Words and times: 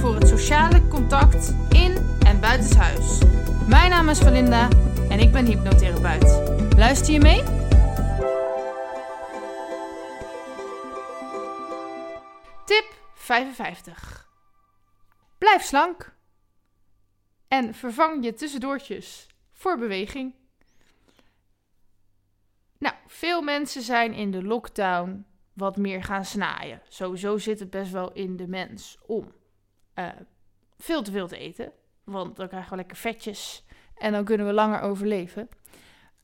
voor 0.00 0.14
het 0.14 0.28
sociale 0.28 0.88
contact 0.88 1.54
in 1.68 2.18
en 2.26 2.40
buitenshuis. 2.40 3.18
Mijn 3.68 3.90
naam 3.90 4.08
is 4.08 4.18
Valinda 4.18 4.68
en 5.08 5.18
ik 5.18 5.32
ben 5.32 5.46
hypnotherapeut. 5.46 6.76
Luister 6.76 7.12
je 7.12 7.20
mee? 7.20 7.42
Tip 12.64 12.84
55. 13.14 14.28
Blijf 15.38 15.62
slank. 15.62 16.14
En 17.48 17.74
vervang 17.74 18.24
je 18.24 18.34
tussendoortjes 18.34 19.26
voor 19.52 19.78
beweging. 19.78 20.34
Nou, 22.78 22.94
veel 23.06 23.42
mensen 23.42 23.82
zijn 23.82 24.12
in 24.12 24.30
de 24.30 24.42
lockdown 24.42 25.24
wat 25.52 25.76
meer 25.76 26.04
gaan 26.04 26.24
snaaien. 26.24 26.82
Sowieso 26.88 27.38
zit 27.38 27.60
het 27.60 27.70
best 27.70 27.90
wel 27.90 28.12
in 28.12 28.36
de 28.36 28.48
mens 28.48 28.98
om 29.06 29.38
uh, 30.00 30.08
veel 30.78 31.02
te 31.02 31.10
veel 31.10 31.28
te 31.28 31.38
eten. 31.38 31.72
Want 32.04 32.36
dan 32.36 32.48
krijgen 32.48 32.70
we 32.70 32.76
lekker 32.76 32.96
vetjes 32.96 33.64
en 33.94 34.12
dan 34.12 34.24
kunnen 34.24 34.46
we 34.46 34.52
langer 34.52 34.80
overleven. 34.80 35.48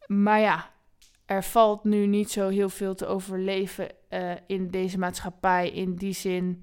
Maar 0.07 0.41
ja, 0.41 0.71
er 1.27 1.45
valt 1.45 1.85
nu 1.85 2.07
niet 2.07 2.31
zo 2.31 2.49
heel 2.49 2.69
veel 2.69 2.95
te 2.95 3.07
overleven 3.07 3.89
uh, 4.11 4.33
in 4.47 4.71
deze 4.71 4.99
maatschappij. 4.99 5.71
In 5.71 5.95
die 5.95 6.13
zin 6.13 6.63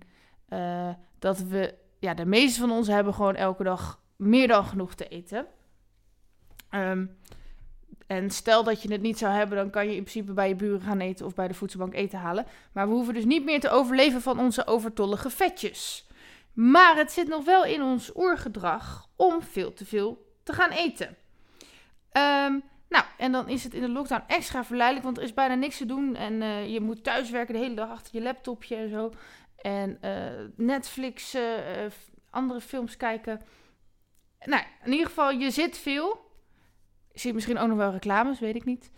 uh, 0.50 0.90
dat 1.20 1.40
we, 1.40 1.74
ja, 2.00 2.14
de 2.14 2.26
meeste 2.26 2.60
van 2.60 2.72
ons 2.72 2.88
hebben 2.88 3.14
gewoon 3.14 3.36
elke 3.36 3.64
dag 3.64 4.02
meer 4.16 4.48
dan 4.48 4.66
genoeg 4.66 4.96
te 4.96 5.08
eten. 5.08 5.46
Um, 6.72 7.18
en 8.08 8.32
stel 8.32 8.64
dat 8.64 8.82
je 8.82 8.92
het 8.92 9.02
niet 9.02 9.18
zou 9.18 9.34
hebben, 9.34 9.58
dan 9.58 9.70
kan 9.70 9.86
je 9.86 9.96
in 9.96 10.04
principe 10.04 10.34
bij 10.34 10.48
je 10.48 10.56
buren 10.56 10.82
gaan 10.82 11.00
eten 11.00 11.26
of 11.26 11.34
bij 11.34 11.48
de 11.48 11.54
voedselbank 11.54 11.94
eten 11.94 12.20
halen. 12.20 12.46
Maar 12.72 12.88
we 12.88 12.94
hoeven 12.94 13.14
dus 13.14 13.26
niet 13.26 13.46
meer 13.46 13.60
te 13.60 13.70
overleven 13.70 14.22
van 14.22 14.40
onze 14.40 14.68
overtollige 14.68 15.30
vetjes. 15.30 16.08
Maar 16.54 16.96
het 16.96 17.12
zit 17.12 17.28
nog 17.28 17.46
wel 17.46 17.66
in 17.66 17.82
ons 17.82 18.16
oergedrag 18.16 19.10
om 19.16 19.42
veel 19.42 19.74
te 19.74 19.86
veel 19.86 20.32
te 20.44 20.54
gaan 20.54 20.70
eten. 20.70 21.08
Um, 22.18 22.64
nou, 22.90 23.06
en 23.18 23.32
dan 23.32 23.50
is 23.50 23.64
het 23.64 23.74
in 23.74 23.82
de 23.82 23.90
lockdown 23.90 24.24
extra 24.28 24.64
verleidelijk, 24.64 25.06
want 25.06 25.18
er 25.18 25.24
is 25.24 25.34
bijna 25.34 25.56
niks 25.56 25.78
te 25.78 25.86
doen. 25.86 26.16
En 26.16 26.34
uh, 26.34 26.68
je 26.68 26.82
moet 26.82 27.04
thuiswerken 27.04 27.54
de 27.54 27.60
hele 27.60 27.76
dag 27.76 27.90
achter 27.90 28.16
je 28.16 28.22
laptopje 28.22 28.76
en 28.76 28.90
zo. 28.90 29.12
En 29.56 29.98
uh, 30.02 30.50
Netflix, 30.56 31.36
uh, 31.36 31.44
andere 32.30 32.62
films 32.62 32.98
kijken. 32.98 33.42
Nou, 34.46 34.64
in 34.84 34.92
ieder 34.92 35.08
geval, 35.08 35.32
je 35.32 35.52
zit 35.52 35.78
veel. 35.78 36.32
Je 37.12 37.20
ziet 37.20 37.34
misschien 37.34 37.58
ook 37.58 37.68
nog 37.68 37.78
wel 37.78 37.92
reclames, 37.92 38.40
weet 38.40 38.56
ik 38.56 38.66
niet. 38.66 38.92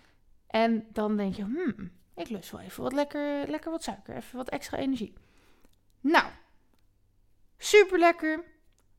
En 0.48 0.88
dan 0.92 1.18
denk 1.18 1.36
je, 1.36 1.44
hmm, 1.44 1.92
ik 2.16 2.30
lust 2.30 2.52
wel 2.52 2.62
even 2.62 2.84
wat 2.84 2.94
lekker, 2.94 3.50
lekker 3.50 3.72
wat 3.72 3.84
suiker. 3.84 4.16
Even 4.16 4.38
wat 4.38 4.50
extra 4.50 4.78
energie. 4.78 5.14
Nou, 6.02 6.26
super 7.58 8.00
lekker, 8.00 8.44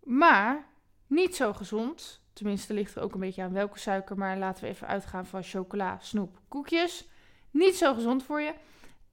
maar 0.03 0.69
niet 1.07 1.37
zo 1.37 1.53
gezond. 1.53 2.25
Tenminste, 2.33 2.75
ligt 2.75 2.97
er 2.97 3.03
ook 3.03 3.15
een 3.15 3.21
beetje 3.21 3.43
aan 3.43 3.53
welke 3.53 3.79
suiker. 3.79 4.19
Maar 4.19 4.39
laten 4.39 4.65
we 4.65 4.71
even 4.71 4.87
uitgaan 4.87 5.27
van 5.27 5.42
chocola, 5.42 5.98
snoep, 6.01 6.41
koekjes. 6.48 7.08
Niet 7.51 7.77
zo 7.77 7.95
gezond 7.95 8.23
voor 8.23 8.41
je. 8.41 8.55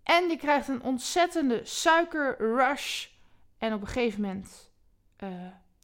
En 0.04 0.30
je 0.30 0.38
krijgt 0.38 0.68
een 0.68 0.84
ontzettende 0.84 1.66
suikerrush. 1.66 3.08
En 3.58 3.74
op 3.74 3.82
een 3.82 3.88
gegeven 3.88 4.22
moment, 4.22 4.72
uh, 5.24 5.30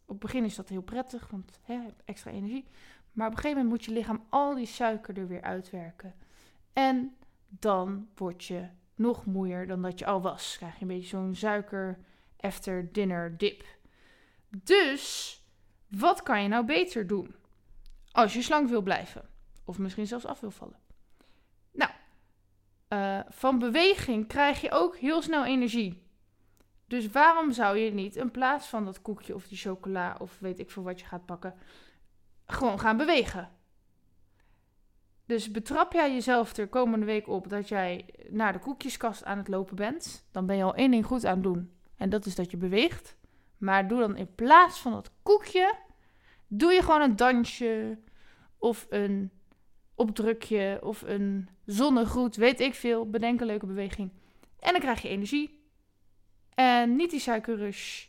op 0.02 0.08
het 0.08 0.20
begin 0.20 0.44
is 0.44 0.56
dat 0.56 0.70
heel 0.70 0.82
prettig, 0.82 1.28
want 1.30 1.60
hè, 1.64 1.80
extra 2.06 2.32
energie. 2.32 2.68
Maar 3.12 3.28
op 3.28 3.34
een 3.34 3.40
gegeven 3.40 3.64
moment 3.64 3.78
moet 3.78 3.86
je 3.86 4.00
lichaam 4.00 4.26
al 4.30 4.56
die 4.56 4.66
suiker 4.66 5.18
er 5.18 5.28
weer 5.28 5.42
uitwerken. 5.42 6.16
En 6.74 7.16
dan 7.50 8.08
word 8.16 8.46
je 8.46 8.68
nog 8.96 9.26
moeier 9.26 9.68
dan 9.68 9.82
dat 9.82 10.00
je 10.00 10.06
al 10.06 10.22
was. 10.22 10.56
Krijg 10.58 10.76
je 10.76 10.82
een 10.82 10.88
beetje 10.88 11.08
zo'n 11.08 11.36
suiker 11.36 12.00
after 12.40 12.92
dinner 12.92 13.38
dip. 13.38 13.64
Dus 14.50 15.36
wat 15.88 16.24
kan 16.24 16.42
je 16.42 16.48
nou 16.48 16.66
beter 16.66 17.08
doen 17.08 17.36
als 18.12 18.34
je 18.34 18.42
slank 18.42 18.70
wil 18.70 18.82
blijven? 18.82 19.30
Of 19.66 19.80
misschien 19.80 20.08
zelfs 20.08 20.26
af 20.26 20.40
wil 20.40 20.52
vallen. 20.52 20.80
Nou, 21.72 21.92
uh, 22.90 23.20
van 23.30 23.60
beweging 23.60 24.28
krijg 24.28 24.62
je 24.62 24.72
ook 24.72 24.98
heel 24.98 25.22
snel 25.22 25.46
energie. 25.46 26.08
Dus 26.88 27.08
waarom 27.08 27.52
zou 27.52 27.78
je 27.78 27.92
niet 27.92 28.16
in 28.16 28.32
plaats 28.32 28.68
van 28.68 28.86
dat 28.86 29.02
koekje 29.02 29.36
of 29.36 29.48
die 29.48 29.58
chocola 29.58 30.16
of 30.20 30.40
weet 30.40 30.60
ik 30.60 30.72
veel 30.72 30.84
wat 30.84 31.00
je 31.00 31.06
gaat 31.06 31.26
pakken, 31.26 31.56
gewoon 32.46 32.80
gaan 32.80 32.98
bewegen? 32.98 33.50
Dus 35.26 35.52
betrap 35.52 35.94
jij 35.94 36.14
jezelf 36.14 36.58
er 36.58 36.68
komende 36.68 37.06
week 37.06 37.28
op 37.28 37.50
dat 37.50 37.68
jij 37.68 38.06
naar 38.30 38.54
de 38.54 38.60
koekjeskast 38.60 39.24
aan 39.24 39.38
het 39.38 39.48
lopen 39.48 39.76
bent, 39.76 40.28
dan 40.32 40.46
ben 40.46 40.56
je 40.56 40.64
al 40.64 40.76
één 40.76 40.92
ding 40.92 41.06
goed 41.06 41.26
aan 41.26 41.34
het 41.34 41.44
doen. 41.44 41.79
En 42.00 42.10
dat 42.10 42.26
is 42.26 42.36
dat 42.36 42.52
je 42.52 42.58
beweegt. 42.58 43.18
Maar 43.58 43.88
doe 43.88 44.00
dan 44.00 44.18
in 44.18 44.36
plaats 44.36 44.80
van 44.80 44.92
dat 44.92 45.12
koekje, 45.24 45.76
doe 46.48 46.72
je 46.72 46.82
gewoon 46.82 47.02
een 47.02 47.16
dansje 47.16 47.98
of 48.58 48.88
een 48.90 49.32
opdrukje 49.96 50.80
of 50.84 51.02
een 51.02 51.50
zonnegroet, 51.66 52.36
weet 52.36 52.60
ik 52.60 52.74
veel. 52.74 53.10
Bedenk 53.10 53.40
een 53.42 53.48
leuke 53.48 53.66
beweging. 53.66 54.12
En 54.60 54.72
dan 54.72 54.82
krijg 54.82 55.02
je 55.02 55.10
energie. 55.10 55.64
En 56.54 56.96
niet 56.96 57.10
die 57.10 57.20
suikerrush. 57.20 58.08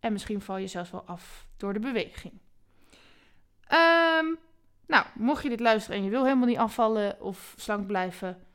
En 0.00 0.12
misschien 0.12 0.40
val 0.40 0.56
je 0.56 0.66
zelfs 0.66 0.90
wel 0.90 1.04
af 1.06 1.48
door 1.56 1.72
de 1.72 1.78
beweging. 1.78 2.32
Um, 3.72 4.38
nou, 4.86 5.06
mocht 5.14 5.42
je 5.42 5.48
dit 5.48 5.60
luisteren 5.60 5.98
en 5.98 6.04
je 6.04 6.10
wil 6.10 6.24
helemaal 6.24 6.46
niet 6.46 6.58
afvallen 6.58 7.20
of 7.20 7.54
slank 7.56 7.86
blijven, 7.86 8.46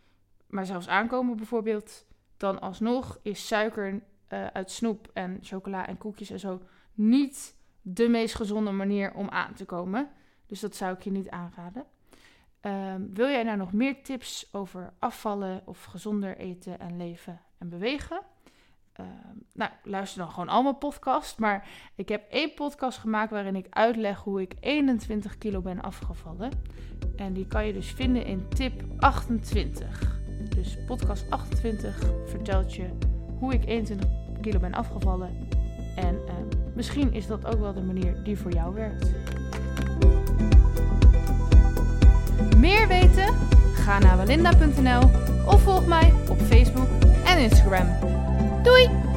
maar 0.47 0.65
zelfs 0.65 0.87
aankomen 0.87 1.37
bijvoorbeeld, 1.37 2.05
dan 2.37 2.61
alsnog 2.61 3.19
is 3.21 3.47
suiker 3.47 4.01
uh, 4.33 4.47
uit 4.47 4.71
snoep 4.71 5.09
en 5.13 5.37
chocola 5.41 5.87
en 5.87 5.97
koekjes 5.97 6.29
en 6.29 6.39
zo 6.39 6.61
niet 6.93 7.55
de 7.81 8.07
meest 8.07 8.35
gezonde 8.35 8.71
manier 8.71 9.13
om 9.13 9.29
aan 9.29 9.53
te 9.53 9.65
komen. 9.65 10.09
Dus 10.45 10.59
dat 10.59 10.75
zou 10.75 10.95
ik 10.95 11.01
je 11.01 11.11
niet 11.11 11.29
aanraden. 11.29 11.85
Um, 12.61 13.13
wil 13.13 13.27
jij 13.27 13.43
nou 13.43 13.57
nog 13.57 13.73
meer 13.73 14.03
tips 14.03 14.47
over 14.51 14.93
afvallen 14.99 15.61
of 15.65 15.83
gezonder 15.83 16.37
eten 16.37 16.79
en 16.79 16.97
leven 16.97 17.41
en 17.57 17.69
bewegen? 17.69 18.21
Uh, 18.99 19.05
nou, 19.53 19.71
luister 19.83 20.19
dan 20.19 20.31
gewoon 20.31 20.49
allemaal 20.49 20.75
podcast. 20.75 21.39
Maar 21.39 21.67
ik 21.95 22.09
heb 22.09 22.29
één 22.29 22.53
podcast 22.53 22.97
gemaakt 22.97 23.31
waarin 23.31 23.55
ik 23.55 23.67
uitleg 23.69 24.19
hoe 24.19 24.41
ik 24.41 24.53
21 24.59 25.37
kilo 25.37 25.61
ben 25.61 25.81
afgevallen. 25.81 26.51
En 27.15 27.33
die 27.33 27.47
kan 27.47 27.65
je 27.67 27.73
dus 27.73 27.91
vinden 27.91 28.25
in 28.25 28.49
tip 28.49 28.83
28. 28.97 30.19
Dus 30.55 30.77
podcast 30.85 31.29
28 31.29 31.99
vertelt 32.25 32.73
je 32.73 32.89
hoe 33.39 33.53
ik 33.53 33.65
21 33.65 34.20
kilo 34.41 34.59
ben 34.59 34.73
afgevallen. 34.73 35.29
En 35.95 36.15
uh, 36.15 36.31
misschien 36.73 37.13
is 37.13 37.27
dat 37.27 37.45
ook 37.45 37.59
wel 37.59 37.73
de 37.73 37.81
manier 37.81 38.15
die 38.23 38.37
voor 38.37 38.51
jou 38.51 38.73
werkt. 38.73 39.11
Meer 42.57 42.87
weten? 42.87 43.33
Ga 43.73 43.99
naar 43.99 44.17
walinda.nl 44.17 45.09
of 45.45 45.61
volg 45.61 45.85
mij 45.85 46.13
op 46.29 46.41
Facebook 46.41 46.87
en 47.25 47.37
Instagram. 47.37 47.87
Doei! 48.63 49.10